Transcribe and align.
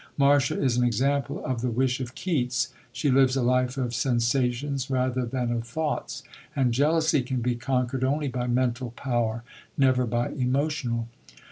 Marcia 0.17 0.59
is 0.59 0.77
an 0.77 0.83
example 0.83 1.45
of 1.45 1.61
the 1.61 1.69
wish 1.69 1.99
of 1.99 2.15
Keats 2.15 2.73
she 2.91 3.11
lives 3.11 3.35
a 3.35 3.43
life 3.43 3.77
of 3.77 3.93
sensations 3.93 4.89
rather 4.89 5.27
than 5.27 5.51
of 5.51 5.67
thoughts; 5.67 6.23
and 6.55 6.73
jealousy 6.73 7.21
can 7.21 7.39
be 7.39 7.53
conquered 7.53 8.03
only 8.03 8.27
by 8.27 8.47
mental 8.47 8.89
power, 8.95 9.43
never 9.77 10.07
by 10.07 10.29
emotional. 10.29 11.07